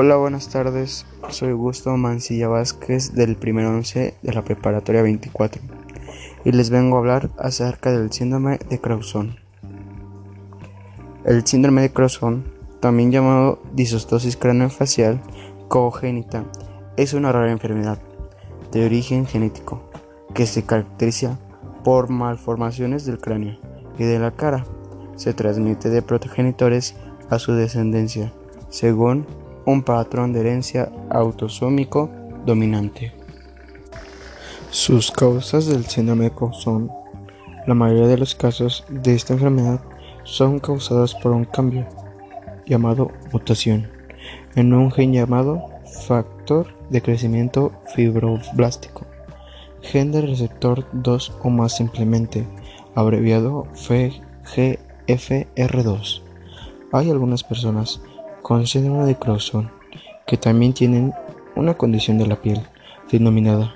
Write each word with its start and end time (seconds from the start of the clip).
Hola, 0.00 0.14
buenas 0.14 0.48
tardes. 0.48 1.06
Soy 1.28 1.50
Gusto 1.54 1.96
Mancilla 1.96 2.46
Vázquez 2.46 3.14
del 3.14 3.34
primer 3.34 3.66
11 3.66 4.14
de 4.22 4.32
la 4.32 4.44
preparatoria 4.44 5.02
24 5.02 5.60
y 6.44 6.52
les 6.52 6.70
vengo 6.70 6.94
a 6.94 7.00
hablar 7.00 7.30
acerca 7.36 7.90
del 7.90 8.12
síndrome 8.12 8.60
de 8.70 8.80
Creuson. 8.80 9.40
El 11.24 11.44
síndrome 11.44 11.82
de 11.82 11.92
Creuson, 11.92 12.44
también 12.78 13.10
llamado 13.10 13.60
disostosis 13.72 14.36
craneofacial 14.36 15.20
congénita, 15.66 16.44
es 16.96 17.12
una 17.12 17.32
rara 17.32 17.50
enfermedad 17.50 17.98
de 18.70 18.86
origen 18.86 19.26
genético 19.26 19.82
que 20.32 20.46
se 20.46 20.62
caracteriza 20.62 21.40
por 21.82 22.08
malformaciones 22.08 23.04
del 23.04 23.18
cráneo 23.18 23.58
y 23.98 24.04
de 24.04 24.20
la 24.20 24.30
cara. 24.30 24.64
Se 25.16 25.34
transmite 25.34 25.90
de 25.90 26.02
progenitores 26.02 26.94
a 27.30 27.40
su 27.40 27.54
descendencia, 27.54 28.32
según 28.68 29.26
un 29.68 29.82
patrón 29.82 30.32
de 30.32 30.40
herencia 30.40 30.90
autosómico 31.10 32.08
dominante. 32.46 33.12
Sus 34.70 35.10
causas 35.10 35.66
del 35.66 35.84
síndrome 35.84 36.30
Creuson, 36.30 36.90
la 37.66 37.74
mayoría 37.74 38.06
de 38.06 38.16
los 38.16 38.34
casos 38.34 38.86
de 38.88 39.14
esta 39.14 39.34
enfermedad 39.34 39.82
son 40.24 40.58
causadas 40.58 41.14
por 41.14 41.32
un 41.32 41.44
cambio 41.44 41.86
llamado 42.64 43.12
mutación 43.30 43.90
en 44.54 44.72
un 44.72 44.90
gen 44.90 45.12
llamado 45.12 45.68
factor 46.06 46.68
de 46.88 47.02
crecimiento 47.02 47.72
fibroblástico, 47.94 49.04
gen 49.82 50.12
del 50.12 50.28
receptor 50.28 50.86
2 50.94 51.32
o 51.42 51.50
más 51.50 51.76
simplemente, 51.76 52.46
abreviado 52.94 53.66
FGFR2. 53.74 56.22
Hay 56.90 57.10
algunas 57.10 57.44
personas 57.44 58.00
con 58.48 58.66
síndrome 58.66 59.04
de 59.04 59.16
Creuson 59.18 59.70
que 60.26 60.38
también 60.38 60.72
tienen 60.72 61.12
una 61.54 61.74
condición 61.74 62.16
de 62.16 62.26
la 62.26 62.40
piel 62.40 62.62
denominada 63.12 63.74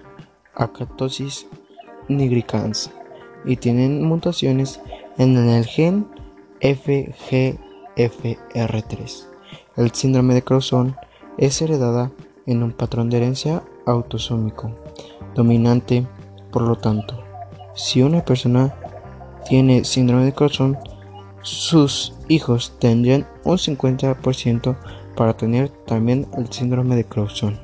acatosis 0.54 1.46
nigricans 2.08 2.90
y 3.44 3.56
tienen 3.56 4.02
mutaciones 4.02 4.80
en 5.18 5.36
el 5.36 5.66
gen 5.66 6.06
FGFR3. 6.62 9.26
El 9.76 9.90
síndrome 9.90 10.32
de 10.32 10.42
Creuson 10.42 10.96
es 11.36 11.60
heredada 11.60 12.10
en 12.46 12.62
un 12.62 12.72
patrón 12.72 13.10
de 13.10 13.18
herencia 13.18 13.62
autosómico 13.84 14.74
dominante, 15.34 16.06
por 16.50 16.62
lo 16.62 16.76
tanto, 16.76 17.22
si 17.74 18.00
una 18.00 18.24
persona 18.24 18.74
tiene 19.46 19.84
síndrome 19.84 20.24
de 20.24 20.32
Creuson, 20.32 20.78
sus 21.42 22.14
hijos 22.28 22.72
tendrían 22.78 23.26
un 23.44 23.58
50% 23.58 24.76
para 25.16 25.36
tener 25.36 25.68
también 25.86 26.26
el 26.38 26.50
síndrome 26.52 26.96
de 26.96 27.04
Creuson. 27.04 27.58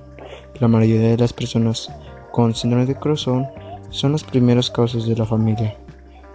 La 0.61 0.69
mayoría 0.69 1.11
de 1.11 1.17
las 1.17 1.33
personas 1.33 1.91
con 2.33 2.55
síndrome 2.55 2.87
de 2.87 2.97
Creuson 2.97 3.47
son 3.91 4.13
las 4.13 4.25
primeras 4.25 4.71
causas 4.71 5.07
de 5.07 5.17
la 5.17 5.25
familia. 5.25 5.77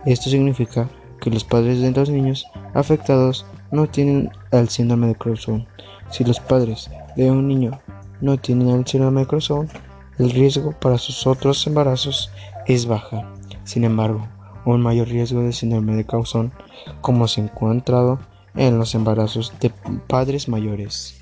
Esto 0.05 0.30
significa 0.30 0.89
que 1.21 1.30
los 1.30 1.44
padres 1.44 1.81
de 1.81 1.91
los 1.91 2.09
niños 2.09 2.45
afectados 2.73 3.45
no 3.71 3.88
tienen 3.88 4.31
el 4.52 4.69
síndrome 4.69 5.08
de 5.08 5.16
Creuson. 5.16 5.67
Si 6.09 6.23
los 6.23 6.39
padres 6.39 6.89
de 7.16 7.30
un 7.30 7.47
niño 7.47 7.80
no 8.21 8.38
tienen 8.38 8.69
el 8.69 8.88
síndrome 8.88 9.21
de 9.21 9.27
Creuson, 9.27 9.69
el 10.17 10.31
riesgo 10.31 10.71
para 10.71 10.97
sus 10.97 11.25
otros 11.27 11.66
embarazos 11.67 12.31
es 12.67 12.86
baja. 12.86 13.30
Sin 13.64 13.83
embargo, 13.83 14.27
un 14.66 14.81
mayor 14.81 15.08
riesgo 15.08 15.42
de 15.42 15.53
síndrome 15.53 15.95
de 15.95 16.06
Creuson, 16.06 16.52
como 17.02 17.28
se 17.28 17.42
ha 17.42 17.45
encontrado 17.45 18.19
en 18.56 18.78
los 18.78 18.95
embarazos 18.95 19.53
de 19.59 19.72
padres 20.08 20.47
mayores. 20.47 21.20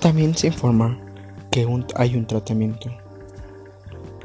También 0.00 0.34
se 0.34 0.48
informa 0.48 0.98
que 1.50 1.66
hay 1.96 2.16
un 2.16 2.26
tratamiento. 2.26 2.90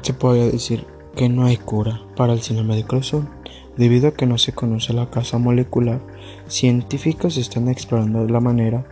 Se 0.02 0.12
puede 0.14 0.50
decir 0.50 0.86
que 1.16 1.28
no 1.28 1.46
hay 1.46 1.56
cura 1.56 2.00
para 2.16 2.32
el 2.32 2.42
síndrome 2.42 2.76
de 2.76 2.84
Creuson 2.84 3.28
debido 3.76 4.08
a 4.08 4.12
que 4.12 4.26
no 4.26 4.36
se 4.38 4.52
conoce 4.52 4.92
la 4.92 5.10
causa 5.10 5.38
molecular. 5.38 6.00
Científicos 6.48 7.36
están 7.36 7.68
explorando 7.68 8.26
la 8.26 8.40
manera 8.40 8.84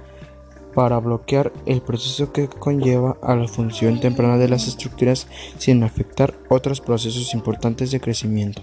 para 0.79 1.01
bloquear 1.01 1.53
el 1.67 1.83
proceso 1.83 2.33
que 2.33 2.47
conlleva 2.47 3.17
a 3.21 3.35
la 3.35 3.49
función 3.49 3.99
temprana 3.99 4.39
de 4.39 4.49
las 4.49 4.69
estructuras 4.69 5.27
sin 5.59 5.83
afectar 5.83 6.39
otros 6.49 6.81
procesos 6.81 7.35
importantes 7.35 7.91
de 7.91 7.99
crecimiento. 7.99 8.63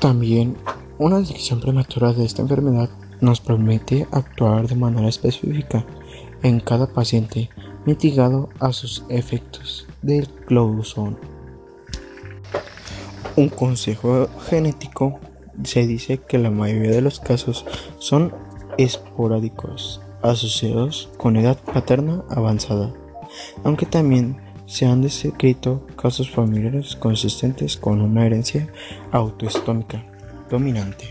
También, 0.00 0.56
una 0.98 1.18
detección 1.18 1.60
prematura 1.60 2.14
de 2.14 2.24
esta 2.24 2.40
enfermedad 2.40 2.88
nos 3.20 3.42
permite 3.42 4.08
actuar 4.12 4.66
de 4.66 4.76
manera 4.76 5.08
específica 5.08 5.84
en 6.42 6.60
cada 6.60 6.86
paciente 6.86 7.50
mitigado 7.84 8.48
a 8.60 8.72
sus 8.72 9.04
efectos 9.10 9.86
del 10.00 10.26
clouzón. 10.26 11.18
Un 13.36 13.50
consejo 13.50 14.26
genético 14.48 15.20
se 15.64 15.86
dice 15.86 16.16
que 16.16 16.38
la 16.38 16.50
mayoría 16.50 16.92
de 16.92 17.02
los 17.02 17.20
casos 17.20 17.66
son 17.98 18.32
esporádicos 18.78 20.00
asociados 20.22 21.10
con 21.16 21.36
edad 21.36 21.58
paterna 21.58 22.24
avanzada, 22.30 22.92
aunque 23.64 23.86
también 23.86 24.36
se 24.66 24.86
han 24.86 25.02
descrito 25.02 25.86
casos 25.96 26.30
familiares 26.30 26.96
consistentes 26.96 27.76
con 27.76 28.00
una 28.00 28.24
herencia 28.24 28.68
autoestómica 29.10 30.04
dominante. 30.48 31.06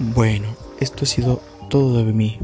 Bueno, 0.00 0.48
esto 0.80 1.04
ha 1.04 1.06
sido 1.06 1.40
todo 1.68 2.04
de 2.04 2.12
mí. 2.12 2.38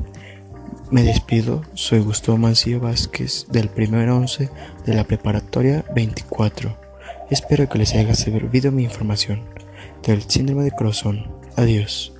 Me 0.91 1.03
despido, 1.03 1.62
soy 1.75 2.00
Gustavo 2.00 2.38
Mancillo 2.38 2.81
Vázquez 2.81 3.47
del 3.50 3.69
primer 3.69 4.09
11 4.09 4.50
de 4.84 4.94
la 4.94 5.04
preparatoria 5.04 5.84
24. 5.94 6.77
Espero 7.31 7.69
que 7.69 7.78
les 7.78 7.94
haya 7.94 8.15
servido 8.15 8.71
mi 8.71 8.84
información 8.84 9.43
del 10.04 10.22
síndrome 10.22 10.62
de 10.62 10.71
corazón. 10.71 11.28
Adiós. 11.56 12.16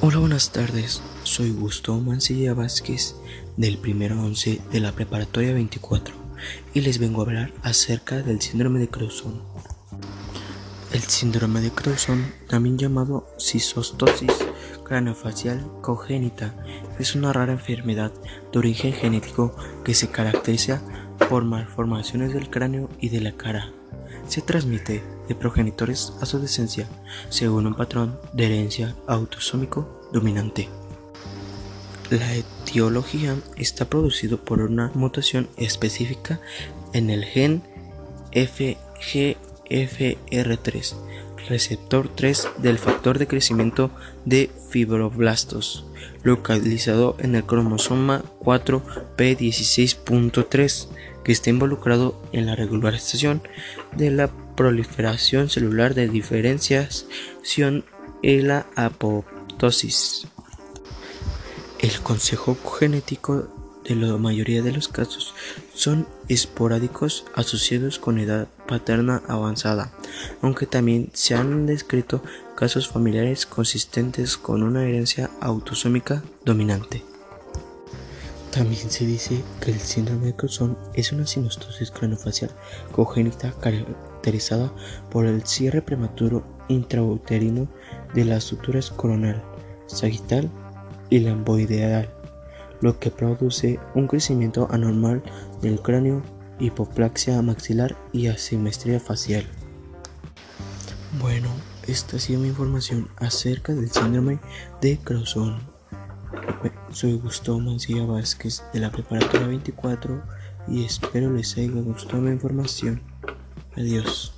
Hola, 0.00 0.18
buenas 0.18 0.52
tardes. 0.52 1.02
Soy 1.24 1.50
Gustavo 1.50 2.00
Mancilla 2.00 2.54
Vázquez 2.54 3.16
del 3.56 3.78
primero 3.78 4.22
11 4.22 4.60
de 4.70 4.78
la 4.78 4.92
preparatoria 4.92 5.52
24 5.52 6.14
y 6.72 6.82
les 6.82 6.98
vengo 7.00 7.20
a 7.20 7.24
hablar 7.24 7.52
acerca 7.64 8.22
del 8.22 8.40
síndrome 8.40 8.78
de 8.78 8.88
Creuson. 8.88 9.42
El 10.92 11.02
síndrome 11.02 11.60
de 11.60 11.72
Creuson, 11.72 12.32
también 12.46 12.78
llamado 12.78 13.26
cisostosis 13.40 14.30
craneofacial 14.84 15.68
congénita, 15.82 16.54
es 17.00 17.16
una 17.16 17.32
rara 17.32 17.54
enfermedad 17.54 18.12
de 18.52 18.58
origen 18.60 18.92
genético 18.92 19.56
que 19.84 19.94
se 19.94 20.10
caracteriza 20.10 20.80
por 21.28 21.44
malformaciones 21.44 22.32
del 22.32 22.50
cráneo 22.50 22.88
y 23.00 23.08
de 23.08 23.20
la 23.20 23.32
cara. 23.32 23.72
Se 24.28 24.42
transmite 24.42 25.02
de 25.28 25.34
progenitores 25.34 26.12
a 26.20 26.26
su 26.26 26.40
descendencia 26.40 26.88
según 27.28 27.66
un 27.66 27.74
patrón 27.74 28.18
de 28.32 28.46
herencia 28.46 28.94
autosómico 29.06 30.08
dominante. 30.12 30.68
La 32.10 32.34
etiología 32.34 33.36
está 33.56 33.84
producido 33.84 34.38
por 34.38 34.62
una 34.62 34.90
mutación 34.94 35.48
específica 35.58 36.40
en 36.94 37.10
el 37.10 37.22
gen 37.24 37.62
FGFR3, 38.32 40.94
receptor 41.48 42.08
3 42.14 42.48
del 42.58 42.78
factor 42.78 43.18
de 43.18 43.26
crecimiento 43.26 43.90
de 44.24 44.48
fibroblastos, 44.70 45.84
localizado 46.22 47.16
en 47.18 47.34
el 47.34 47.44
cromosoma 47.44 48.22
4p16.3, 48.40 50.88
que 51.24 51.32
está 51.32 51.50
involucrado 51.50 52.22
en 52.32 52.46
la 52.46 52.56
regularización 52.56 53.42
de 53.96 54.10
la 54.10 54.30
proliferación 54.58 55.48
celular 55.48 55.94
de 55.94 56.08
diferenciación 56.08 57.84
y 58.22 58.40
la 58.40 58.66
apoptosis. 58.74 60.26
El 61.78 62.00
consejo 62.00 62.58
genético 62.76 63.46
de 63.84 63.94
la 63.94 64.16
mayoría 64.16 64.60
de 64.62 64.72
los 64.72 64.88
casos 64.88 65.32
son 65.74 66.08
esporádicos 66.26 67.24
asociados 67.36 68.00
con 68.00 68.18
edad 68.18 68.48
paterna 68.66 69.22
avanzada, 69.28 69.92
aunque 70.42 70.66
también 70.66 71.10
se 71.12 71.36
han 71.36 71.66
descrito 71.66 72.20
casos 72.56 72.88
familiares 72.88 73.46
consistentes 73.46 74.36
con 74.36 74.64
una 74.64 74.84
herencia 74.84 75.30
autosómica 75.40 76.24
dominante. 76.44 77.04
También 78.50 78.90
se 78.90 79.06
dice 79.06 79.40
que 79.60 79.70
el 79.70 79.78
síndrome 79.78 80.26
de 80.26 80.34
Creuson 80.34 80.76
es 80.94 81.12
una 81.12 81.28
sinostosis 81.28 81.92
craneofacial 81.92 82.50
congénita 82.90 83.52
caracterizada 84.28 84.72
por 85.10 85.26
el 85.26 85.46
cierre 85.46 85.80
prematuro 85.80 86.44
intrauterino 86.68 87.66
de 88.14 88.24
las 88.24 88.44
suturas 88.44 88.90
coronal, 88.90 89.42
sagital 89.86 90.50
y 91.08 91.20
lamboideal, 91.20 92.10
lo 92.82 92.98
que 92.98 93.10
produce 93.10 93.80
un 93.94 94.06
crecimiento 94.06 94.68
anormal 94.70 95.22
del 95.62 95.80
cráneo, 95.80 96.22
hipoplaxia 96.58 97.40
maxilar 97.40 97.96
y 98.12 98.26
asimetría 98.26 99.00
facial. 99.00 99.44
Bueno, 101.20 101.48
esta 101.86 102.16
ha 102.16 102.20
sido 102.20 102.40
mi 102.40 102.48
información 102.48 103.08
acerca 103.16 103.74
del 103.74 103.90
síndrome 103.90 104.40
de 104.82 104.98
Crozon. 104.98 105.58
Soy 106.92 107.14
Gustavo 107.14 107.60
Mancilla 107.60 108.04
Vázquez 108.04 108.62
de 108.74 108.80
la 108.80 108.90
Preparatoria 108.90 109.46
24 109.46 110.22
y 110.68 110.84
espero 110.84 111.32
les 111.32 111.56
haya 111.56 111.70
gustado 111.70 112.22
la 112.22 112.32
información. 112.32 113.00
Adiós. 113.78 114.37